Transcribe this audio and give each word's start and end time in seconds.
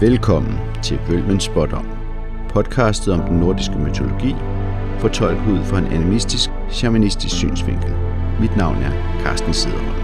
Velkommen 0.00 0.58
til 0.82 0.98
Vølvens 1.08 1.44
Spådom, 1.44 1.86
podcastet 2.48 3.14
om 3.14 3.20
den 3.20 3.40
nordiske 3.40 3.74
mytologi, 3.78 4.34
fortolket 4.98 5.52
ud 5.52 5.64
fra 5.64 5.78
en 5.78 5.86
animistisk, 5.86 6.50
shamanistisk 6.70 7.36
synsvinkel. 7.36 7.94
Mit 8.40 8.56
navn 8.56 8.76
er 8.76 9.22
Carsten 9.22 9.54
Sederholm. 9.54 9.95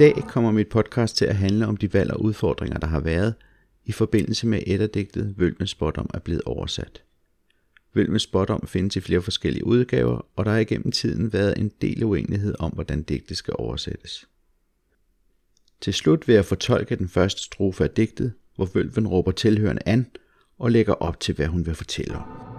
Dag 0.00 0.24
kommer 0.28 0.50
mit 0.50 0.68
podcast 0.68 1.16
til 1.16 1.24
at 1.24 1.36
handle 1.36 1.66
om 1.66 1.76
de 1.76 1.92
valg 1.92 2.10
og 2.10 2.22
udfordringer, 2.22 2.78
der 2.78 2.86
har 2.86 3.00
været 3.00 3.34
i 3.84 3.92
forbindelse 3.92 4.46
med 4.46 4.62
etterdigtet 4.66 5.34
Vølmens 5.38 5.70
Spottom 5.70 6.10
er 6.14 6.18
blevet 6.18 6.42
oversat. 6.42 7.02
Vølmens 7.94 8.22
Spottom 8.22 8.66
findes 8.66 8.96
i 8.96 9.00
flere 9.00 9.22
forskellige 9.22 9.66
udgaver, 9.66 10.26
og 10.36 10.44
der 10.44 10.50
har 10.50 10.58
igennem 10.58 10.92
tiden 10.92 11.32
været 11.32 11.58
en 11.58 11.72
del 11.80 12.04
uenighed 12.04 12.54
om, 12.58 12.70
hvordan 12.70 13.02
digtet 13.02 13.36
skal 13.36 13.54
oversættes. 13.58 14.28
Til 15.80 15.94
slut 15.94 16.28
vil 16.28 16.34
jeg 16.34 16.44
fortolke 16.44 16.96
den 16.96 17.08
første 17.08 17.42
strofe 17.42 17.84
af 17.84 17.90
digtet, 17.90 18.32
hvor 18.56 18.68
Vølven 18.74 19.08
råber 19.08 19.32
tilhørende 19.32 19.82
an 19.86 20.06
og 20.58 20.70
lægger 20.70 20.92
op 20.92 21.20
til, 21.20 21.34
hvad 21.34 21.46
hun 21.46 21.66
vil 21.66 21.74
fortælle 21.74 22.16
om. 22.16 22.49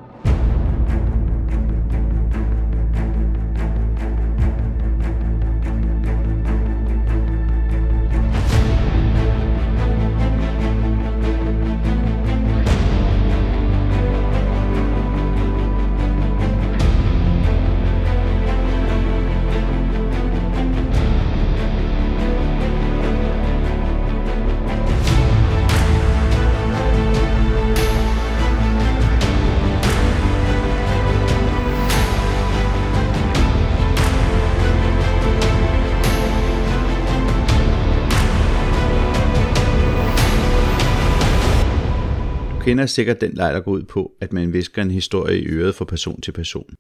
Kender 42.72 42.86
sikkert 42.86 43.22
den 43.22 43.34
leg, 43.34 43.54
der 43.54 43.60
går 43.60 43.72
ud 43.72 43.84
på, 43.84 44.12
at 44.22 44.34
man 44.34 44.54
visker 44.54 44.82
en 44.82 44.92
historie 44.92 45.42
i 45.42 45.46
øret 45.46 45.76
fra 45.76 45.86
person 45.86 46.22
til 46.22 46.32
person. 46.32 46.76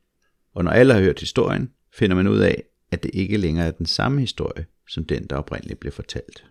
Og 0.54 0.64
når 0.64 0.72
alle 0.72 0.94
har 0.94 1.02
hørt 1.02 1.20
historien, 1.20 1.70
finder 1.94 2.16
man 2.16 2.28
ud 2.28 2.40
af, 2.40 2.64
at 2.92 3.04
det 3.04 3.12
ikke 3.14 3.38
længere 3.38 3.68
er 3.68 3.72
den 3.72 3.86
samme 3.86 4.20
historie, 4.20 4.66
som 4.88 5.06
den, 5.06 5.26
der 5.26 5.36
oprindeligt 5.36 5.80
blev 5.80 5.92
fortalt. 5.92 6.46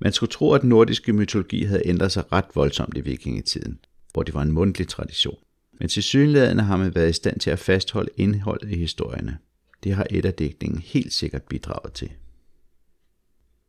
Man 0.00 0.12
skulle 0.12 0.30
tro, 0.30 0.52
at 0.52 0.60
den 0.60 0.68
nordiske 0.68 1.12
mytologi 1.12 1.64
havde 1.64 1.82
ændret 1.84 2.12
sig 2.12 2.32
ret 2.32 2.44
voldsomt 2.54 2.96
i 2.96 3.00
vikingetiden, 3.00 3.78
hvor 4.12 4.22
det 4.22 4.34
var 4.34 4.42
en 4.42 4.52
mundtlig 4.52 4.88
tradition. 4.88 5.38
Men 5.80 5.88
til 5.88 6.02
synlædende 6.02 6.62
har 6.62 6.76
man 6.76 6.94
været 6.94 7.10
i 7.10 7.12
stand 7.12 7.40
til 7.40 7.50
at 7.50 7.58
fastholde 7.58 8.10
indholdet 8.16 8.70
i 8.70 8.78
historierne. 8.78 9.38
Det 9.84 9.94
har 9.94 10.06
et 10.10 10.24
af 10.24 10.34
digtningen 10.34 10.80
helt 10.80 11.12
sikkert 11.12 11.42
bidraget 11.42 11.92
til. 11.92 12.10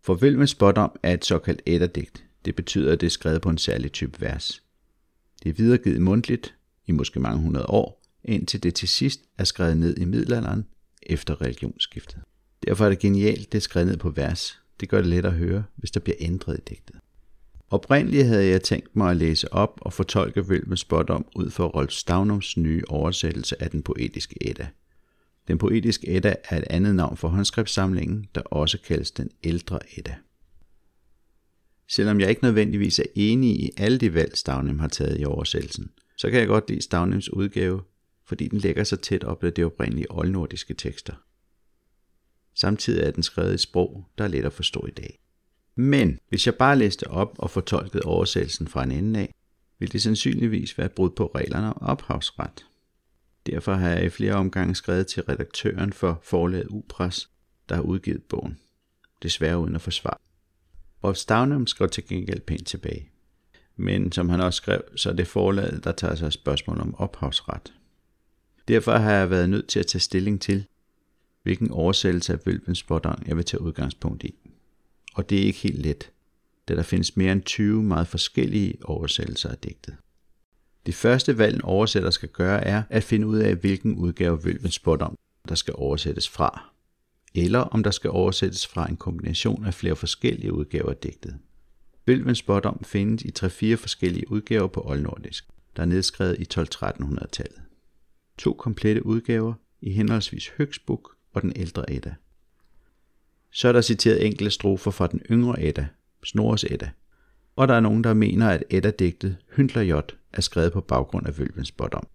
For 0.04 0.14
Vølmens 0.14 0.50
Spådom 0.50 1.00
er 1.04 1.14
et 1.14 1.26
såkaldt 1.26 1.62
etterdigt. 1.66 2.24
Det 2.46 2.56
betyder, 2.56 2.94
at 2.94 3.02
det 3.02 3.08
er 3.08 3.12
skrevet 3.12 3.42
på 3.42 3.50
en 3.50 3.58
særlig 3.58 3.92
type 3.92 4.22
vers. 4.22 4.64
Det 5.44 5.50
er 5.50 5.54
videregivet 5.54 6.02
mundtligt 6.02 6.56
i 6.88 6.92
måske 6.92 7.20
mange 7.20 7.42
hundrede 7.42 7.66
år, 7.66 8.02
indtil 8.24 8.64
det 8.64 8.76
til 8.76 8.88
sidst 8.88 9.22
er 9.38 9.44
skrevet 9.44 9.78
ned 9.78 9.98
i 9.98 10.06
middelalderen 10.06 10.66
efter 11.04 11.42
religionsskiftet. 11.42 12.22
Derfor 12.68 12.86
er 12.86 12.90
det 12.90 13.00
genialt, 13.00 13.52
det 13.52 13.58
er 13.58 13.62
skrevet 13.62 13.88
ned 13.88 13.98
på 13.98 14.10
vers. 14.10 14.60
Det 14.80 14.90
gør 14.90 14.98
det 14.98 15.08
let 15.08 15.26
at 15.26 15.34
høre, 15.34 15.64
hvis 15.76 15.92
der 15.92 16.00
bliver 16.00 16.18
ændret 16.20 16.58
i 16.58 16.62
digtet. 16.70 16.96
Oprindeligt 17.70 18.28
havde 18.28 18.48
jeg 18.48 18.64
tænkt 18.64 18.96
mig 18.96 19.12
at 19.12 19.18
læse 19.18 19.54
op 19.54 19.80
og 19.82 19.94
fortolke 19.94 20.50
Vølmes 20.50 20.80
Spådom 20.80 21.26
ud 21.36 21.50
for 21.50 21.68
Rolf 21.68 21.92
Stavnums 21.92 22.58
nye 22.58 22.84
oversættelse 22.88 23.64
af 23.64 23.70
den 23.72 23.84
poetiske 23.84 24.50
Edda. 24.50 24.68
Den 25.48 25.58
poetiske 25.58 26.10
Edda 26.10 26.36
er 26.50 26.58
et 26.58 26.64
andet 26.70 26.96
navn 26.96 27.18
for 27.18 27.28
håndskriftssamlingen, 27.28 28.28
der 28.36 28.42
også 28.42 28.78
kaldes 28.88 29.12
den 29.12 29.30
ældre 29.44 29.80
Edda. 29.98 30.16
Selvom 31.96 32.20
jeg 32.20 32.30
ikke 32.30 32.44
nødvendigvis 32.44 33.00
er 33.00 33.04
enig 33.16 33.50
i 33.50 33.72
alle 33.78 33.98
de 33.98 34.14
valg, 34.14 34.38
Stavnem 34.38 34.80
har 34.80 34.88
taget 34.88 35.20
i 35.20 35.26
oversættelsen, 35.26 35.92
så 36.18 36.30
kan 36.30 36.40
jeg 36.40 36.48
godt 36.48 36.70
lide 36.70 36.82
Stavnems 36.82 37.34
udgave, 37.34 37.82
fordi 38.26 38.48
den 38.48 38.60
lægger 38.60 38.84
sig 38.84 39.00
tæt 39.00 39.24
op 39.24 39.44
ad 39.44 39.52
de 39.52 39.64
oprindelige 39.64 40.12
oldnordiske 40.12 40.74
tekster. 40.74 41.14
Samtidig 42.56 43.04
er 43.04 43.12
den 43.12 43.24
skrevet 43.24 43.52
i 43.52 43.54
et 43.54 43.60
sprog, 43.60 44.06
der 44.18 44.24
er 44.24 44.28
let 44.28 44.46
at 44.46 44.54
forstå 44.54 44.86
i 44.88 44.92
dag. 44.92 45.20
Men 45.76 46.20
hvis 46.30 46.46
jeg 46.46 46.56
bare 46.56 46.78
læste 46.78 47.08
op 47.08 47.36
og 47.40 47.50
fortolkede 47.50 48.04
oversættelsen 48.04 48.68
fra 48.68 48.84
en 48.84 48.92
ende 48.92 49.20
af, 49.20 49.34
ville 49.80 49.92
det 49.92 50.02
sandsynligvis 50.02 50.78
være 50.78 50.86
et 50.86 50.92
brud 50.92 51.10
på 51.10 51.32
reglerne 51.36 51.68
om 51.68 51.82
ophavsret. 51.82 52.66
Derfor 53.46 53.74
har 53.74 53.90
jeg 53.90 54.06
i 54.06 54.10
flere 54.10 54.34
omgange 54.34 54.76
skrevet 54.76 55.08
til 55.08 55.24
redaktøren 55.24 55.94
for 55.94 56.20
forlaget 56.24 56.68
Upres, 56.70 57.30
der 57.70 57.76
har 57.76 57.82
udgivet 57.82 58.24
bogen. 58.24 58.60
Desværre 59.24 59.60
uden 59.60 59.76
at 59.76 59.82
forsvare. 59.82 60.33
Rolf 61.04 61.18
Stavnum 61.18 61.68
skrev 61.68 61.90
til 61.90 62.08
gengæld 62.08 62.40
pænt 62.42 62.68
tilbage. 62.68 63.10
Men 63.76 64.12
som 64.12 64.30
han 64.30 64.42
også 64.42 64.58
skrev, 64.58 64.82
så 64.96 65.10
er 65.10 65.14
det 65.14 65.28
forlaget, 65.28 65.84
der 65.84 65.92
tager 65.92 66.16
sig 66.16 66.34
spørgsmål 66.34 66.82
om 66.82 66.96
ophavsret. 66.96 67.74
Derfor 68.68 68.92
har 68.92 69.12
jeg 69.12 69.30
været 69.30 69.50
nødt 69.50 69.68
til 69.68 69.80
at 69.80 69.88
tage 69.88 70.00
stilling 70.00 70.42
til, 70.42 70.66
hvilken 71.44 71.72
oversættelse 71.72 72.34
af 72.34 72.40
Vølvens 72.46 72.86
jeg 73.28 73.38
vil 73.38 73.46
tage 73.46 73.62
udgangspunkt 73.62 74.24
i. 74.24 74.36
Og 75.14 75.30
det 75.30 75.40
er 75.40 75.44
ikke 75.44 75.60
helt 75.60 75.80
let, 75.80 76.12
da 76.68 76.76
der 76.76 76.84
findes 76.84 77.18
mere 77.18 77.32
end 77.32 77.42
20 77.42 77.84
meget 77.84 78.08
forskellige 78.08 78.78
oversættelser 78.84 79.50
af 79.50 79.58
digtet. 79.58 79.96
Det 80.86 80.96
første 80.96 81.38
valg 81.38 81.56
en 81.56 81.62
oversætter 81.62 82.10
skal 82.10 82.30
gøre 82.30 82.64
er 82.64 82.84
at 82.90 83.04
finde 83.04 83.28
ud 83.28 83.38
af, 83.38 83.56
hvilken 83.56 83.96
udgave 83.96 84.38
af 84.38 84.46
Vølvens 84.46 84.80
der 85.50 85.56
skal 85.56 85.74
oversættes 85.78 86.30
fra 86.30 86.73
eller 87.36 87.60
om 87.60 87.84
der 87.84 87.92
skal 87.92 88.10
oversættes 88.10 88.68
fra 88.68 88.90
en 88.90 88.98
kombination 88.98 89.66
af 89.66 89.74
flere 89.74 89.96
forskellige 89.96 90.54
udgaver 90.54 90.90
af 90.90 90.98
digtet. 90.98 91.38
Bølvens 92.06 92.38
Spådom 92.38 92.84
findes 92.84 93.24
i 93.24 93.32
tre 93.32 93.50
fire 93.50 93.78
forskellige 93.78 94.32
udgaver 94.32 94.68
på 94.68 94.82
oldnordisk, 94.86 95.48
der 95.76 95.82
er 95.82 95.88
nedskrevet 95.88 96.40
i 96.40 96.60
12-1300-tallet. 96.60 97.62
To 98.38 98.54
komplette 98.54 99.06
udgaver 99.06 99.54
i 99.82 99.92
henholdsvis 99.92 100.48
Høgsbuk 100.48 101.16
og 101.34 101.42
den 101.42 101.54
ældre 101.56 101.92
Edda. 101.92 102.16
Så 103.52 103.68
er 103.68 103.72
der 103.72 103.82
citeret 103.82 104.26
enkelte 104.26 104.52
strofer 104.52 104.92
fra 104.92 105.08
den 105.08 105.22
yngre 105.32 105.64
Edda, 105.64 105.88
Snorres 106.24 106.64
Edda, 106.64 106.90
og 107.56 107.68
der 107.68 107.74
er 107.74 107.80
nogen, 107.80 108.04
der 108.04 108.14
mener, 108.14 108.50
at 108.50 108.64
Edda-digtet 108.70 109.38
Hyndlerjot 109.56 110.16
er 110.34 110.42
skrevet 110.42 110.74
på 110.74 110.82
baggrund 110.82 111.28
af 111.28 111.40
Vølvens 111.40 111.68
Spådom. 111.68 112.08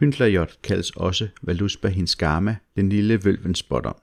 Hyndlerjot 0.00 0.58
kaldes 0.62 0.90
også 0.90 1.28
Valuspa 1.42 1.88
Hinskarma, 1.88 2.56
den 2.76 2.88
lille 2.88 3.24
Vølvens 3.24 3.58
Spådom. 3.58 3.96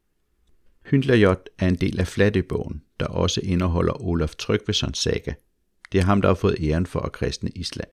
Hyndlerjot 0.90 1.50
er 1.58 1.68
en 1.68 1.76
del 1.76 2.00
af 2.00 2.08
Flatøbogen, 2.08 2.84
der 3.00 3.06
også 3.06 3.42
indeholder 3.44 4.02
Olaf 4.02 4.36
Tryggvesons 4.36 4.98
saga. 4.98 5.34
Det 5.92 6.00
er 6.00 6.04
ham, 6.04 6.22
der 6.22 6.30
har 6.30 6.36
fået 6.36 6.58
æren 6.60 6.86
for 6.86 7.00
at 7.00 7.12
kristne 7.12 7.50
Island. 7.50 7.88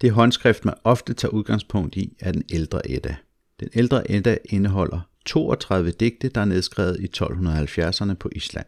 Det 0.00 0.12
håndskrift, 0.12 0.64
man 0.64 0.74
ofte 0.84 1.14
tager 1.14 1.32
udgangspunkt 1.32 1.96
i, 1.96 2.16
er 2.20 2.32
den 2.32 2.44
ældre 2.52 2.90
Edda. 2.90 3.16
Den 3.60 3.68
ældre 3.74 4.10
Edda 4.10 4.38
indeholder 4.44 5.00
32 5.26 5.90
digte, 5.90 6.28
der 6.28 6.40
er 6.40 6.44
nedskrevet 6.44 7.00
i 7.00 7.08
1270'erne 7.16 8.14
på 8.14 8.30
Island. 8.32 8.66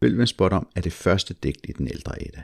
Vølven 0.00 0.26
spot 0.26 0.52
om 0.52 0.68
er 0.76 0.80
det 0.80 0.92
første 0.92 1.34
digt 1.34 1.66
i 1.68 1.72
den 1.72 1.88
ældre 1.88 2.22
Edda. 2.22 2.42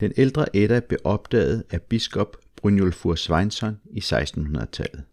Den 0.00 0.12
ældre 0.16 0.56
Edda 0.56 0.80
blev 0.80 0.98
opdaget 1.04 1.64
af 1.70 1.82
biskop 1.82 2.36
Brynjolfur 2.56 3.14
Sveinsson 3.14 3.80
i 3.90 3.98
1600-tallet. 3.98 5.04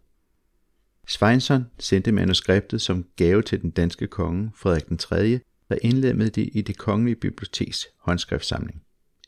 Sveinsson 1.08 1.66
sendte 1.78 2.12
manuskriptet 2.12 2.80
som 2.82 3.06
gave 3.16 3.42
til 3.42 3.62
den 3.62 3.70
danske 3.70 4.06
konge 4.06 4.50
Frederik 4.54 4.88
den 4.88 4.98
3., 4.98 5.40
der 5.68 5.78
indlemmede 5.82 6.30
det 6.30 6.50
i 6.52 6.60
det 6.60 6.78
kongelige 6.78 7.16
biblioteks 7.16 7.86
håndskriftsamling. 8.00 8.82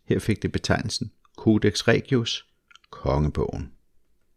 Her 0.04 0.18
fik 0.18 0.42
det 0.42 0.52
betegnelsen 0.52 1.10
Codex 1.36 1.88
Regius, 1.88 2.46
kongebogen. 2.90 3.72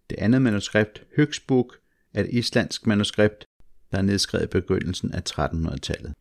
Det 0.10 0.20
andet 0.20 0.42
manuskript, 0.42 1.04
Høgsbuk, 1.16 1.78
er 2.14 2.24
et 2.24 2.30
islandsk 2.30 2.88
manuskript, 2.88 3.46
der 3.92 3.98
er 3.98 4.02
nedskrevet 4.02 4.44
i 4.44 4.48
begyndelsen 4.48 5.12
af 5.12 5.22
1300-tallet. 5.30 6.14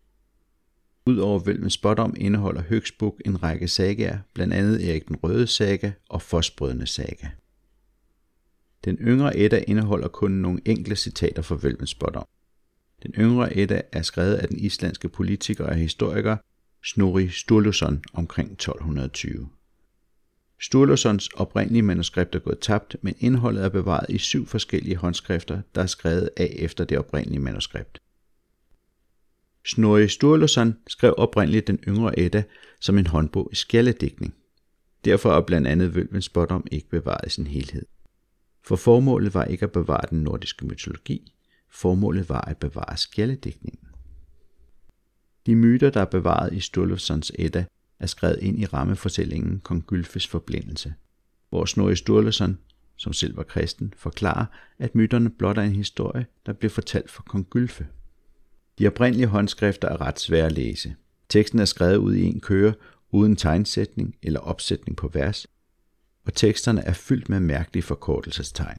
Udover 1.06 1.38
Vølmens 1.38 1.72
Spådom 1.72 2.14
indeholder 2.18 2.62
Høgsbuk 2.62 3.20
en 3.24 3.42
række 3.42 3.68
sagaer, 3.68 4.18
blandt 4.34 4.54
andet 4.54 4.90
Erik 4.90 5.08
den 5.08 5.16
Røde 5.16 5.46
saga 5.46 5.92
og 6.08 6.22
Fosbrødende 6.22 6.86
saga. 6.86 7.28
Den 8.84 8.96
yngre 9.00 9.36
Edda 9.36 9.64
indeholder 9.66 10.08
kun 10.08 10.30
nogle 10.30 10.60
enkle 10.64 10.96
citater 10.96 11.42
fra 11.42 11.58
Vølvens. 11.62 11.96
Den 13.02 13.14
yngre 13.18 13.56
Edda 13.56 13.82
er 13.92 14.02
skrevet 14.02 14.34
af 14.34 14.48
den 14.48 14.58
islandske 14.58 15.08
politiker 15.08 15.66
og 15.66 15.74
historiker 15.74 16.36
Snorri 16.84 17.28
Sturluson 17.28 18.02
omkring 18.12 18.52
1220. 18.52 19.48
Sturlusons 20.60 21.28
oprindelige 21.28 21.82
manuskript 21.82 22.34
er 22.34 22.38
gået 22.38 22.58
tabt, 22.58 22.96
men 23.02 23.14
indholdet 23.18 23.64
er 23.64 23.68
bevaret 23.68 24.10
i 24.10 24.18
syv 24.18 24.46
forskellige 24.46 24.96
håndskrifter, 24.96 25.62
der 25.74 25.82
er 25.82 25.86
skrevet 25.86 26.30
af 26.36 26.54
efter 26.58 26.84
det 26.84 26.98
oprindelige 26.98 27.40
manuskript. 27.40 28.02
Snorri 29.66 30.08
Sturluson 30.08 30.76
skrev 30.86 31.14
oprindeligt 31.18 31.66
den 31.66 31.78
yngre 31.88 32.18
Edda 32.18 32.42
som 32.80 32.98
en 32.98 33.06
håndbog 33.06 33.48
i 33.52 33.54
skjaldedækning. 33.54 34.34
Derfor 35.04 35.32
er 35.32 35.40
blandt 35.40 35.68
andet 35.68 35.94
Vølvens 35.94 36.24
Spottom 36.24 36.66
ikke 36.70 36.88
bevaret 36.88 37.26
i 37.26 37.30
sin 37.30 37.46
helhed. 37.46 37.84
For 38.64 38.76
formålet 38.76 39.34
var 39.34 39.44
ikke 39.44 39.64
at 39.64 39.72
bevare 39.72 40.06
den 40.10 40.22
nordiske 40.22 40.66
mytologi, 40.66 41.32
formålet 41.70 42.28
var 42.28 42.40
at 42.40 42.56
bevare 42.56 42.96
skjaldedækningen. 42.96 43.88
De 45.46 45.56
myter, 45.56 45.90
der 45.90 46.00
er 46.00 46.04
bevaret 46.04 46.52
i 46.52 46.60
Sturlusons 46.60 47.32
Edda, 47.38 47.64
er 48.00 48.06
skrevet 48.06 48.38
ind 48.40 48.60
i 48.60 48.66
rammefortællingen 48.66 49.60
Kong 49.60 49.86
Gylfes 49.86 50.26
forblindelse, 50.26 50.94
hvor 51.48 51.64
Snorri 51.64 51.96
Sturluson, 51.96 52.58
som 52.96 53.12
selv 53.12 53.36
var 53.36 53.42
kristen, 53.42 53.94
forklarer, 53.96 54.46
at 54.78 54.94
myterne 54.94 55.30
blot 55.30 55.58
er 55.58 55.62
en 55.62 55.76
historie, 55.76 56.26
der 56.46 56.52
bliver 56.52 56.70
fortalt 56.70 57.10
for 57.10 57.22
Kong 57.22 57.46
Gylfe. 57.50 57.86
De 58.78 58.86
oprindelige 58.86 59.26
håndskrifter 59.26 59.88
er 59.88 60.00
ret 60.00 60.20
svære 60.20 60.46
at 60.46 60.52
læse. 60.52 60.94
Teksten 61.28 61.58
er 61.58 61.64
skrevet 61.64 61.96
ud 61.96 62.14
i 62.14 62.22
en 62.22 62.40
køre, 62.40 62.74
uden 63.10 63.36
tegnsætning 63.36 64.16
eller 64.22 64.40
opsætning 64.40 64.96
på 64.96 65.08
vers, 65.08 65.46
og 66.24 66.34
teksterne 66.34 66.80
er 66.84 66.92
fyldt 66.92 67.28
med 67.28 67.40
mærkelige 67.40 67.82
forkortelsestegn. 67.82 68.76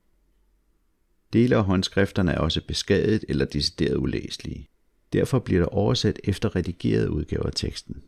Dele 1.34 1.56
af 1.56 1.63
håndskrifterne 1.63 2.31
er 2.31 2.40
også 2.40 2.62
beskadiget 2.68 3.25
eller 3.30 3.45
decideret 3.45 3.95
ulæselige. 3.95 4.69
Derfor 5.13 5.40
bliver 5.40 5.62
der 5.62 5.68
oversat 5.68 6.19
efter 6.24 6.56
redigerede 6.56 7.12
udgaver 7.12 7.45
af 7.45 7.54
teksten. 7.56 8.04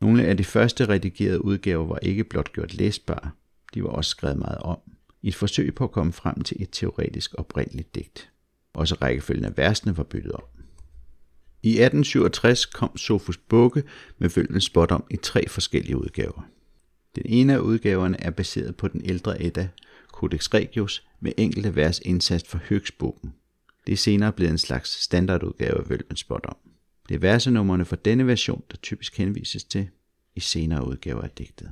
Nogle 0.00 0.26
af 0.26 0.36
de 0.36 0.44
første 0.44 0.88
redigerede 0.88 1.44
udgaver 1.44 1.86
var 1.86 1.98
ikke 1.98 2.24
blot 2.24 2.52
gjort 2.52 2.74
læsbare, 2.74 3.30
de 3.74 3.82
var 3.82 3.88
også 3.88 4.08
skrevet 4.08 4.38
meget 4.38 4.58
om, 4.58 4.78
i 5.22 5.28
et 5.28 5.34
forsøg 5.34 5.74
på 5.74 5.84
at 5.84 5.90
komme 5.90 6.12
frem 6.12 6.40
til 6.40 6.62
et 6.62 6.68
teoretisk 6.72 7.34
oprindeligt 7.38 7.94
digt. 7.94 8.30
Også 8.72 8.94
rækkefølgen 8.94 9.44
af 9.44 9.56
versene 9.56 9.96
var 9.96 10.02
byttet 10.02 10.32
om. 10.32 10.42
I 11.62 11.70
1867 11.70 12.66
kom 12.66 12.96
Sofus 12.96 13.36
Bukke 13.36 13.82
med 14.18 14.30
følgende 14.30 14.60
spot 14.60 14.90
om 14.90 15.04
i 15.10 15.16
tre 15.16 15.48
forskellige 15.48 15.96
udgaver. 15.96 16.48
Den 17.14 17.22
ene 17.26 17.54
af 17.54 17.58
udgaverne 17.58 18.20
er 18.20 18.30
baseret 18.30 18.76
på 18.76 18.88
den 18.88 19.04
ældre 19.04 19.42
Edda, 19.42 19.68
Codex 20.06 20.54
Regius, 20.54 21.06
med 21.20 21.32
enkelte 21.36 21.76
vers 21.76 21.98
indsat 21.98 22.46
for 22.46 22.58
Høgsbogen. 22.68 23.34
Det 23.86 23.92
er 23.92 23.96
senere 23.96 24.32
blevet 24.32 24.50
en 24.50 24.58
slags 24.58 24.90
standardudgave 24.90 25.78
af 25.78 25.90
Vølvens 25.90 26.26
om. 26.30 26.56
Det 27.08 27.14
er 27.14 27.18
versenummerne 27.18 27.84
for 27.84 27.96
denne 27.96 28.26
version, 28.26 28.62
der 28.70 28.76
typisk 28.76 29.16
henvises 29.16 29.64
til 29.64 29.88
i 30.34 30.40
senere 30.40 30.86
udgaver 30.86 31.22
af 31.22 31.30
digtet. 31.30 31.70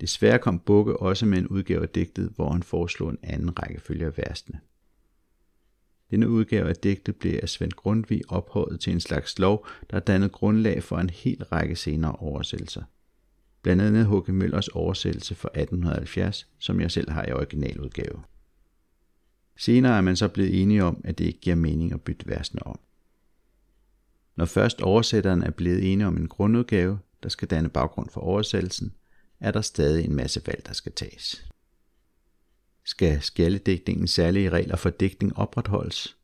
Desværre 0.00 0.38
kom 0.38 0.58
Bukke 0.58 0.96
også 0.96 1.26
med 1.26 1.38
en 1.38 1.48
udgave 1.48 1.82
af 1.82 1.88
digtet, 1.88 2.32
hvor 2.34 2.52
han 2.52 2.62
foreslog 2.62 3.10
en 3.10 3.18
anden 3.22 3.62
rækkefølge 3.62 4.06
af 4.06 4.18
versene. 4.18 4.60
Denne 6.10 6.28
udgave 6.28 6.68
af 6.68 6.76
digtet 6.76 7.16
blev 7.16 7.38
af 7.42 7.48
Svend 7.48 7.72
Grundtvig 7.72 8.22
ophøjet 8.28 8.80
til 8.80 8.92
en 8.92 9.00
slags 9.00 9.38
lov, 9.38 9.66
der 9.90 10.00
dannede 10.00 10.30
grundlag 10.30 10.82
for 10.82 10.98
en 10.98 11.10
hel 11.10 11.44
række 11.44 11.76
senere 11.76 12.12
oversættelser. 12.12 12.82
Blandt 13.62 13.82
andet 13.82 14.06
H.G. 14.06 14.28
Møllers 14.28 14.68
oversættelse 14.68 15.34
fra 15.34 15.48
1870, 15.48 16.48
som 16.58 16.80
jeg 16.80 16.90
selv 16.90 17.10
har 17.10 17.24
i 17.24 17.32
originaludgave. 17.32 18.22
Senere 19.56 19.96
er 19.96 20.00
man 20.00 20.16
så 20.16 20.28
blevet 20.28 20.62
enige 20.62 20.84
om, 20.84 21.00
at 21.04 21.18
det 21.18 21.24
ikke 21.24 21.40
giver 21.40 21.56
mening 21.56 21.92
at 21.92 22.02
bytte 22.02 22.26
versene 22.28 22.66
om. 22.66 22.78
Når 24.36 24.44
først 24.44 24.82
oversætteren 24.82 25.42
er 25.42 25.50
blevet 25.50 25.92
enige 25.92 26.06
om 26.06 26.16
en 26.16 26.28
grundudgave, 26.28 26.98
der 27.22 27.28
skal 27.28 27.48
danne 27.48 27.68
baggrund 27.68 28.10
for 28.10 28.20
oversættelsen, 28.20 28.92
er 29.40 29.50
der 29.50 29.60
stadig 29.60 30.04
en 30.04 30.14
masse 30.14 30.42
valg, 30.46 30.66
der 30.66 30.72
skal 30.72 30.92
tages. 30.92 31.48
Skal 32.84 33.22
skjaldedækningens 33.22 34.10
særlige 34.10 34.50
regler 34.50 34.76
for 34.76 34.90
digtning 34.90 35.36
opretholdes, 35.36 36.16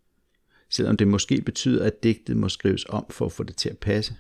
selvom 0.71 0.97
det 0.97 1.09
måske 1.09 1.41
betyder, 1.41 1.87
at 1.87 2.03
digtet 2.03 2.37
må 2.37 2.49
skrives 2.49 2.85
om 2.89 3.07
for 3.11 3.27
at 3.27 3.33
få 3.33 3.43
det 3.43 3.57
til 3.57 3.69
at 3.69 3.79
passe? 3.79 4.17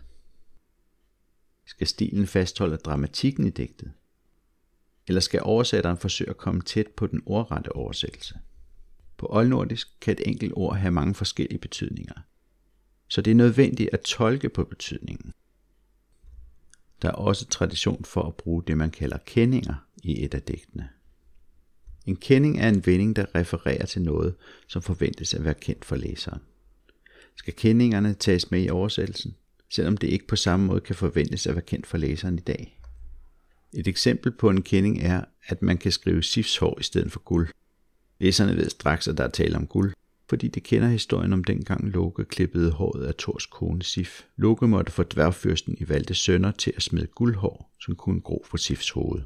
Skal 1.66 1.86
stilen 1.86 2.26
fastholde 2.26 2.76
dramatikken 2.76 3.46
i 3.46 3.50
digtet? 3.50 3.92
Eller 5.06 5.20
skal 5.20 5.40
oversætteren 5.42 5.98
forsøge 5.98 6.30
at 6.30 6.36
komme 6.36 6.62
tæt 6.62 6.86
på 6.86 7.06
den 7.06 7.22
ordrette 7.26 7.76
oversættelse? 7.76 8.38
På 9.16 9.26
oldnordisk 9.30 10.00
kan 10.00 10.12
et 10.12 10.28
enkelt 10.28 10.52
ord 10.56 10.76
have 10.76 10.92
mange 10.92 11.14
forskellige 11.14 11.58
betydninger– 11.58 12.14
så 13.08 13.22
det 13.22 13.30
er 13.30 13.34
nødvendigt 13.34 13.90
at 13.92 14.00
tolke 14.00 14.48
på 14.48 14.64
betydningen. 14.64 15.32
Der 17.02 17.08
er 17.08 17.12
også 17.12 17.46
tradition 17.46 18.04
for 18.04 18.22
at 18.22 18.34
bruge 18.34 18.62
det, 18.66 18.78
man 18.78 18.90
kalder 18.90 19.18
kendinger 19.26 19.74
i 20.02 20.24
et 20.24 20.34
af 20.34 20.42
digtene. 20.42 20.88
En 22.06 22.16
kending 22.16 22.60
er 22.60 22.68
en 22.68 22.86
vending, 22.86 23.16
der 23.16 23.34
refererer 23.34 23.86
til 23.86 24.02
noget, 24.02 24.34
som 24.68 24.82
forventes 24.82 25.34
at 25.34 25.44
være 25.44 25.54
kendt 25.54 25.84
for 25.84 25.96
læseren. 25.96 26.40
Skal 27.36 27.54
kendingerne 27.54 28.14
tages 28.14 28.50
med 28.50 28.64
i 28.64 28.70
oversættelsen, 28.70 29.36
selvom 29.70 29.96
det 29.96 30.06
ikke 30.06 30.26
på 30.26 30.36
samme 30.36 30.66
måde 30.66 30.80
kan 30.80 30.94
forventes 30.94 31.46
at 31.46 31.54
være 31.54 31.64
kendt 31.64 31.86
for 31.86 31.98
læseren 31.98 32.38
i 32.38 32.42
dag? 32.42 32.80
Et 33.72 33.88
eksempel 33.88 34.32
på 34.32 34.50
en 34.50 34.62
kending 34.62 35.02
er, 35.02 35.24
at 35.46 35.62
man 35.62 35.78
kan 35.78 35.92
skrive 35.92 36.22
sifshår 36.22 36.78
i 36.80 36.82
stedet 36.82 37.12
for 37.12 37.20
guld. 37.20 37.48
Læserne 38.20 38.56
ved 38.56 38.70
straks, 38.70 39.08
at 39.08 39.18
der 39.18 39.24
er 39.24 39.28
tale 39.28 39.56
om 39.56 39.66
guld, 39.66 39.92
fordi 40.28 40.48
de 40.48 40.60
kender 40.60 40.88
historien 40.88 41.32
om 41.32 41.44
dengang 41.44 41.88
Loke 41.88 42.24
klippede 42.24 42.70
håret 42.70 43.06
af 43.06 43.14
Tors 43.14 43.46
kone 43.46 43.82
Sif. 43.82 44.22
Loke 44.36 44.66
måtte 44.66 44.92
få 44.92 45.02
dværgfyrsten 45.02 45.76
i 45.80 45.88
valgte 45.88 46.14
sønner 46.14 46.50
til 46.50 46.72
at 46.76 46.82
smide 46.82 47.06
guldhår, 47.06 47.70
som 47.80 47.96
kunne 47.96 48.20
gro 48.20 48.44
på 48.50 48.56
Sifs 48.56 48.90
hoved. 48.90 49.22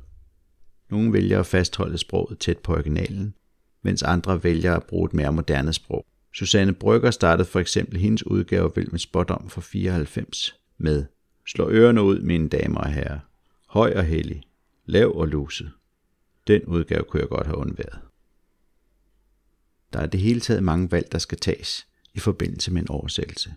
Nogle 0.91 1.13
vælger 1.13 1.41
at 1.41 1.47
fastholde 1.47 1.99
sproget 1.99 2.39
tæt 2.39 2.59
på 2.59 2.73
originalen, 2.73 3.35
mens 3.83 4.03
andre 4.03 4.45
vælger 4.45 4.75
at 4.75 4.85
bruge 4.85 5.07
et 5.07 5.15
mere 5.15 5.33
moderne 5.33 5.73
sprog. 5.73 6.07
Susanne 6.39 6.75
Brygger 6.75 7.11
startede 7.11 7.49
for 7.49 7.61
eksempel 7.61 7.99
hendes 7.99 8.27
udgave 8.27 8.73
af 8.77 8.85
med 8.91 8.99
Spotdom 8.99 9.49
for 9.49 9.61
94 9.61 10.55
med 10.79 11.05
Slå 11.47 11.71
ørerne 11.71 12.03
ud, 12.03 12.21
mine 12.21 12.49
damer 12.49 12.81
og 12.81 12.93
herrer. 12.93 13.19
Høj 13.67 13.93
og 13.97 14.05
hellig. 14.05 14.43
Lav 14.87 15.13
og 15.17 15.29
luset. 15.29 15.71
Den 16.47 16.65
udgave 16.65 17.05
kunne 17.05 17.21
jeg 17.21 17.29
godt 17.29 17.47
have 17.47 17.59
undværet. 17.59 17.99
Der 19.93 20.01
er 20.01 20.07
det 20.07 20.21
hele 20.21 20.41
taget 20.41 20.63
mange 20.63 20.91
valg, 20.91 21.13
der 21.13 21.19
skal 21.19 21.39
tages 21.39 21.87
i 22.15 22.19
forbindelse 22.19 22.73
med 22.73 22.83
en 22.83 22.91
oversættelse. 22.91 23.55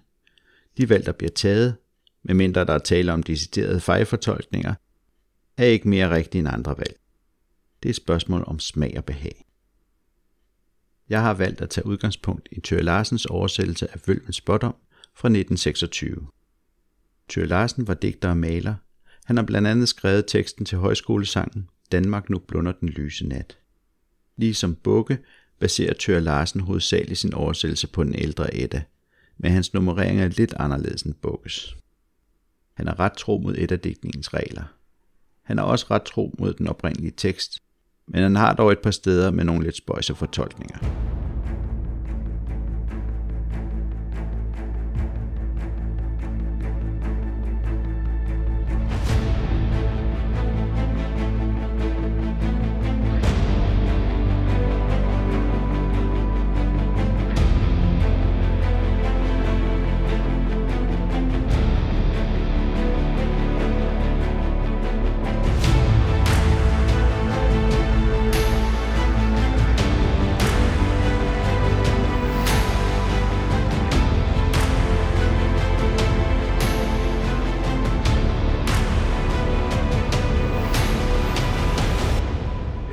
De 0.78 0.90
valg, 0.90 1.06
der 1.06 1.12
bliver 1.12 1.32
taget, 1.32 1.76
medmindre 2.24 2.66
der 2.66 2.74
er 2.74 2.80
tale 2.80 3.14
om 3.14 3.24
deciderede 3.24 3.80
fejlfortolkninger, 3.80 4.74
er 5.58 5.66
ikke 5.66 5.90
mere 5.90 6.16
rigtige 6.16 6.40
end 6.40 6.50
andre 6.50 6.78
valg. 6.78 7.00
Det 7.84 7.90
er 7.90 7.92
et 7.92 7.96
spørgsmål 7.96 8.44
om 8.48 8.60
smag 8.60 8.94
og 8.98 9.06
behag. 9.06 9.51
Jeg 11.12 11.22
har 11.22 11.34
valgt 11.34 11.62
at 11.62 11.70
tage 11.70 11.86
udgangspunkt 11.86 12.50
i 12.52 12.60
Thyre 12.60 12.82
Larsens 12.82 13.26
oversættelse 13.26 13.92
af 13.94 14.00
Vølvens 14.08 14.36
Spådom 14.36 14.76
fra 15.16 15.28
1926. 15.28 16.28
Thyre 17.30 17.46
Larsen 17.46 17.88
var 17.88 17.94
digter 17.94 18.30
og 18.30 18.38
maler. 18.38 18.76
Han 19.26 19.38
har 19.38 19.44
blandt 19.44 19.68
andet 19.68 19.90
skrevet 19.90 20.26
teksten 20.28 20.66
til 20.66 20.78
højskolesangen 20.78 21.70
Danmark 21.92 22.30
nu 22.30 22.40
blunder 22.40 22.72
den 22.72 22.90
lyse 22.90 23.28
nat. 23.28 23.58
Ligesom 24.38 24.76
Bukke 24.76 25.18
baserer 25.60 25.94
Thyre 26.00 26.22
Larsen 26.22 26.62
hovedsageligt 26.62 27.20
sin 27.20 27.34
oversættelse 27.34 27.88
på 27.88 28.04
den 28.04 28.16
ældre 28.16 28.56
Edda, 28.56 28.84
men 29.38 29.52
hans 29.52 29.74
nummerering 29.74 30.22
er 30.22 30.28
lidt 30.28 30.54
anderledes 30.60 31.02
end 31.02 31.14
Bukkes. 31.14 31.76
Han 32.74 32.88
er 32.88 33.00
ret 33.00 33.14
tro 33.14 33.38
mod 33.38 33.56
Edda-digtningens 33.58 34.34
regler. 34.34 34.64
Han 35.42 35.60
er 35.60 35.64
også 35.64 35.86
ret 35.92 36.04
tro 36.04 36.36
mod 36.40 36.54
den 36.54 36.68
oprindelige 36.68 37.14
tekst, 37.18 37.62
men 38.08 38.24
han 38.24 38.36
har 38.36 38.54
dog 38.54 38.72
et 38.72 38.80
par 38.80 38.92
steder 38.92 39.32
med 39.32 39.44
nogle 39.44 39.64
lidt 39.64 39.78
spøjse 39.78 40.16
fortolkninger. 40.16 41.01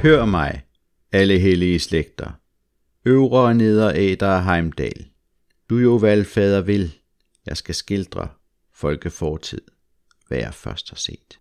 Hør 0.08 0.24
mig, 0.24 0.62
alle 1.12 1.38
hellige 1.38 1.78
slægter, 1.78 2.32
øvre 3.04 3.40
og 3.40 3.56
nedre 3.56 3.98
æder 3.98 4.28
af 4.28 4.44
Heimdal. 4.44 5.08
Du 5.70 5.76
jo 5.76 5.96
valgfader 5.96 6.60
vil, 6.60 6.98
jeg 7.46 7.56
skal 7.56 7.74
skildre 7.74 8.28
folkefortid, 8.72 9.60
hvad 10.28 10.38
jeg 10.38 10.54
først 10.54 10.90
har 10.90 10.96
set. 10.96 11.38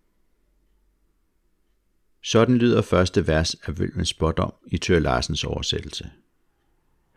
Sådan 2.22 2.58
lyder 2.58 2.82
første 2.82 3.26
vers 3.26 3.54
af 3.54 3.78
Vølvens 3.78 4.08
spådom 4.08 4.52
i 4.66 4.78
Tør 4.78 4.98
Larsens 4.98 5.44
oversættelse. 5.44 6.10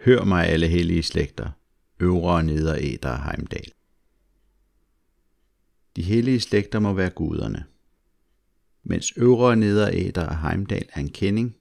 Hør 0.05 0.23
mig 0.23 0.47
alle 0.47 0.67
hellige 0.67 1.03
slægter, 1.03 1.49
øvre 1.99 2.35
og 2.35 2.45
nedre 2.45 2.81
æder 2.81 3.09
af 3.09 3.23
Heimdal. 3.23 3.71
De 5.95 6.01
hellige 6.01 6.39
slægter 6.39 6.79
må 6.79 6.93
være 6.93 7.09
guderne, 7.09 7.65
mens 8.83 9.13
øvre 9.17 9.47
og 9.47 9.57
nedre 9.57 9.95
æder 9.95 10.25
af 10.25 10.37
Heimdal 10.37 10.85
er 10.93 10.99
en 10.99 11.09
kending, 11.09 11.55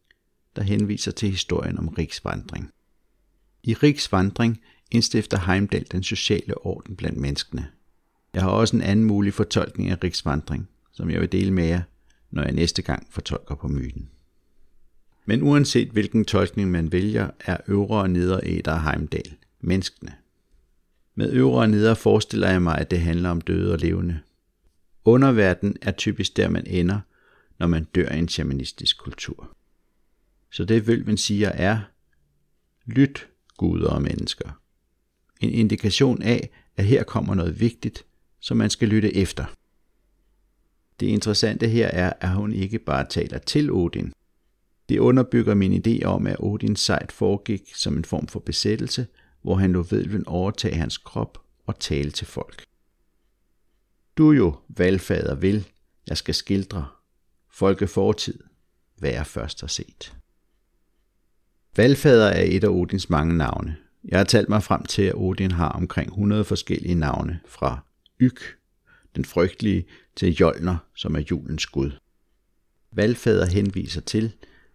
der 0.56 0.62
henviser 0.62 1.12
til 1.12 1.30
historien 1.30 1.78
om 1.78 1.88
riksvandring. 1.88 2.70
I 3.62 3.74
riksvandring 3.74 4.60
indstifter 4.90 5.38
Heimdal 5.38 5.86
den 5.92 6.02
sociale 6.02 6.66
orden 6.66 6.96
blandt 6.96 7.18
menneskene. 7.18 7.68
Jeg 8.34 8.42
har 8.42 8.50
også 8.50 8.76
en 8.76 8.82
anden 8.82 9.04
mulig 9.04 9.34
fortolkning 9.34 9.90
af 9.90 10.04
riksvandring, 10.04 10.68
som 10.92 11.10
jeg 11.10 11.20
vil 11.20 11.32
dele 11.32 11.52
med 11.52 11.64
jer, 11.64 11.82
når 12.30 12.42
jeg 12.42 12.52
næste 12.52 12.82
gang 12.82 13.06
fortolker 13.10 13.54
på 13.54 13.68
myten. 13.68 14.08
Men 15.24 15.42
uanset 15.42 15.88
hvilken 15.88 16.24
tolkning 16.24 16.70
man 16.70 16.92
vælger, 16.92 17.30
er 17.40 17.56
øvre 17.68 18.00
og 18.00 18.10
nedre 18.10 18.40
æder 18.42 18.72
af 18.72 18.82
Heimdal 18.82 19.34
menneskene. 19.60 20.14
Med 21.14 21.32
øvre 21.32 21.60
og 21.60 21.70
nedre 21.70 21.96
forestiller 21.96 22.50
jeg 22.50 22.62
mig, 22.62 22.78
at 22.78 22.90
det 22.90 23.00
handler 23.00 23.30
om 23.30 23.40
døde 23.40 23.72
og 23.72 23.78
levende. 23.78 24.20
Underverden 25.04 25.76
er 25.82 25.90
typisk 25.90 26.36
der, 26.36 26.48
man 26.48 26.66
ender, 26.66 27.00
når 27.61 27.67
man 27.67 27.85
dør 27.85 28.09
i 28.09 28.19
en 28.19 28.29
shamanistisk 28.29 28.99
kultur. 28.99 29.57
Så 30.52 30.64
det 30.64 30.87
vølven 30.87 31.17
siger 31.17 31.49
er, 31.49 31.81
lyt 32.87 33.29
guder 33.57 33.90
og 33.90 34.02
mennesker. 34.02 34.61
En 35.40 35.50
indikation 35.50 36.23
af, 36.23 36.50
at 36.76 36.85
her 36.85 37.05
kommer 37.05 37.35
noget 37.35 37.61
vigtigt, 37.61 38.05
som 38.40 38.57
man 38.57 38.71
skal 38.71 38.88
lytte 38.88 39.17
efter. 39.17 39.45
Det 41.00 41.07
interessante 41.07 41.69
her 41.69 41.87
er, 41.87 42.12
at 42.21 42.31
hun 42.31 42.52
ikke 42.52 42.79
bare 42.79 43.07
taler 43.11 43.38
til 43.38 43.73
Odin. 43.73 44.12
Det 44.88 44.99
underbygger 44.99 45.55
min 45.55 45.83
idé 45.87 46.05
om, 46.05 46.26
at 46.26 46.37
Odins 46.38 46.81
sejt 46.81 47.12
foregik 47.12 47.75
som 47.75 47.97
en 47.97 48.05
form 48.05 48.26
for 48.26 48.40
besættelse, 48.40 49.07
hvor 49.43 49.55
han 49.55 49.73
lå 49.73 49.83
vølven 49.83 50.26
overtage 50.26 50.75
hans 50.75 50.99
krop 50.99 51.38
og 51.67 51.79
tale 51.79 52.11
til 52.11 52.26
folk. 52.26 52.64
Du 54.19 54.33
jo, 54.33 54.59
valgfader, 54.69 55.35
vil, 55.35 55.69
jeg 56.09 56.17
skal 56.17 56.35
skildre, 56.35 56.88
folke 57.52 57.87
fortid, 57.87 58.38
hvad 58.99 59.11
jeg 59.11 59.26
først 59.26 59.61
har 59.61 59.69
set. 59.69 60.16
Valfader 61.76 62.26
er 62.26 62.42
et 62.42 62.64
af 62.64 62.69
Odins 62.69 63.11
mange 63.11 63.37
navne. 63.37 63.76
Jeg 64.04 64.19
har 64.19 64.25
talt 64.25 64.49
mig 64.49 64.62
frem 64.62 64.85
til, 64.85 65.02
at 65.02 65.14
Odin 65.14 65.50
har 65.50 65.69
omkring 65.69 66.09
100 66.09 66.45
forskellige 66.45 66.95
navne, 66.95 67.40
fra 67.47 67.78
Yk, 68.21 68.59
den 69.16 69.25
frygtelige, 69.25 69.85
til 70.16 70.35
Jolner, 70.35 70.76
som 70.95 71.14
er 71.14 71.21
julens 71.30 71.66
gud. 71.66 71.90
Valfader 72.92 73.47
henviser 73.47 74.00
til, 74.00 74.33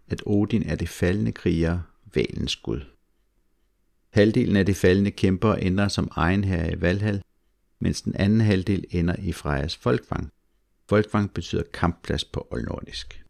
at 0.07 0.23
Odin 0.25 0.63
er 0.63 0.75
det 0.75 0.89
faldende 0.89 1.31
kriger, 1.31 1.79
valens 2.13 2.55
gud. 2.55 2.81
Halvdelen 4.09 4.55
af 4.55 4.65
de 4.65 4.73
faldende 4.73 5.11
kæmper 5.11 5.53
ender 5.53 5.87
som 5.87 6.11
egen 6.11 6.43
her 6.43 6.69
i 6.69 6.81
Valhall, 6.81 7.21
mens 7.79 8.01
den 8.01 8.15
anden 8.15 8.41
halvdel 8.41 8.85
ender 8.89 9.15
i 9.19 9.31
Frejas 9.31 9.75
Folkvang. 9.75 10.31
Folkvang 10.89 11.33
betyder 11.33 11.63
kampplads 11.73 12.25
på 12.25 12.47
oldnordisk. 12.51 13.25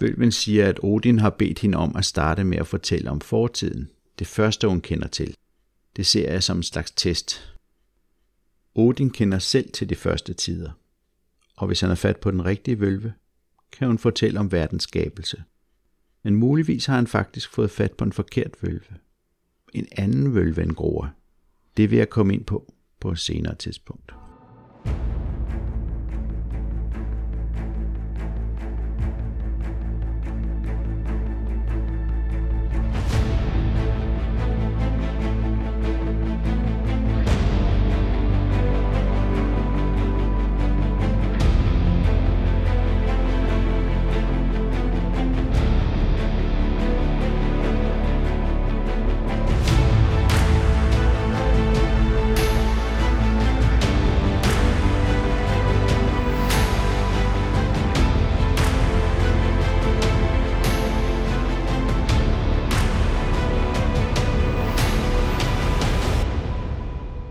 Vølven 0.00 0.32
siger, 0.32 0.68
at 0.68 0.80
Odin 0.82 1.18
har 1.18 1.30
bedt 1.30 1.58
hende 1.58 1.78
om 1.78 1.96
at 1.96 2.04
starte 2.04 2.44
med 2.44 2.58
at 2.58 2.66
fortælle 2.66 3.10
om 3.10 3.20
fortiden, 3.20 3.90
det 4.18 4.26
første 4.26 4.68
hun 4.68 4.80
kender 4.80 5.08
til. 5.08 5.34
Det 5.96 6.06
ser 6.06 6.32
jeg 6.32 6.42
som 6.42 6.56
en 6.56 6.62
slags 6.62 6.90
test. 6.90 7.54
Odin 8.74 9.10
kender 9.10 9.38
selv 9.38 9.72
til 9.72 9.88
de 9.88 9.94
første 9.94 10.34
tider, 10.34 10.70
og 11.56 11.66
hvis 11.66 11.80
han 11.80 11.90
er 11.90 11.94
fat 11.94 12.16
på 12.16 12.30
den 12.30 12.44
rigtige 12.44 12.80
vølve, 12.80 13.12
kan 13.72 13.86
hun 13.86 13.98
fortælle 13.98 14.40
om 14.40 14.52
verdens 14.52 14.82
skabelse. 14.82 15.42
Men 16.22 16.36
muligvis 16.36 16.86
har 16.86 16.94
han 16.94 17.06
faktisk 17.06 17.50
fået 17.50 17.70
fat 17.70 17.92
på 17.92 18.04
en 18.04 18.12
forkert 18.12 18.56
vølve. 18.62 18.96
En 19.72 19.86
anden 19.92 20.34
vølve 20.34 20.62
end 20.62 20.72
Groa. 20.72 21.08
Det 21.76 21.90
vil 21.90 21.98
jeg 21.98 22.10
komme 22.10 22.34
ind 22.34 22.44
på 22.44 22.72
på 23.00 23.10
et 23.10 23.18
senere 23.18 23.54
tidspunkt. 23.54 24.19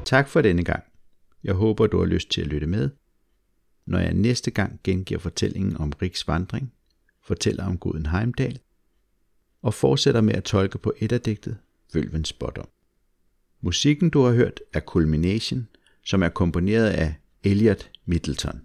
Tak 0.10 0.28
for 0.28 0.42
denne 0.42 0.64
gang. 0.64 0.84
Jeg 1.44 1.54
håber, 1.54 1.88
du 1.88 2.00
har 2.00 2.06
lyst 2.06 2.32
til 2.32 2.42
at 2.42 2.48
lytte 2.48 2.68
med, 2.68 2.90
når 3.86 4.00
jeg 4.00 4.14
næste 4.14 4.52
gang 4.52 4.80
gengiver 4.84 5.20
fortællingen 5.20 5.78
om 5.78 5.94
Riks 6.02 6.28
vandring, 6.28 6.74
fortæller 7.24 7.66
om 7.66 7.78
guden 7.78 8.06
Heimdal, 8.06 8.60
og 9.62 9.74
fortsætter 9.74 10.22
med 10.22 10.34
at 10.34 10.44
tolke 10.44 10.78
på 10.78 10.94
et 10.98 11.12
af 11.12 11.22
digtet, 11.22 11.58
Vølvens 11.94 12.34
Bottom. 12.34 12.68
Musikken, 13.62 14.10
du 14.10 14.22
har 14.22 14.34
hørt, 14.34 14.60
er 14.74 14.80
Culmination, 14.80 15.68
som 16.04 16.24
er 16.24 16.30
komponeret 16.30 16.90
af 16.90 17.16
Elliot 17.44 17.90
Middleton. 18.06 18.62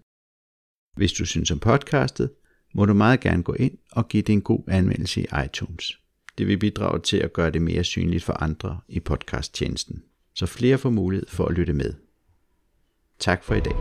Hvis 0.97 1.13
du 1.13 1.27
synes 1.27 1.51
om 1.51 1.59
podcastet, 1.59 2.31
må 2.75 2.85
du 2.87 2.95
meget 2.95 3.21
gerne 3.21 3.43
gå 3.43 3.53
ind 3.53 3.79
og 3.93 4.09
give 4.09 4.23
det 4.23 4.33
en 4.33 4.43
god 4.43 4.63
anmeldelse 4.69 5.21
i 5.21 5.27
iTunes. 5.45 6.01
Det 6.39 6.47
vil 6.47 6.59
bidrage 6.59 7.01
til 7.01 7.17
at 7.17 7.33
gøre 7.33 7.51
det 7.51 7.63
mere 7.63 7.85
synligt 7.85 8.25
for 8.25 8.33
andre 8.33 8.81
i 8.89 9.01
podcasttjenesten 9.01 10.03
så 10.35 10.47
flere 10.47 10.79
får 10.79 10.91
mulighed 10.91 11.27
for 11.29 11.47
at 11.47 11.55
lytte 11.55 11.73
med. 11.73 11.95
Tak 13.19 13.45
for 13.45 13.55
i 13.55 13.61
dag. 13.61 13.75